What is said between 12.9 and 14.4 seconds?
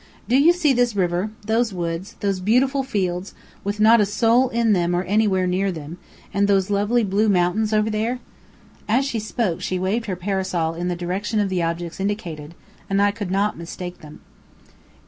I could not mistake them.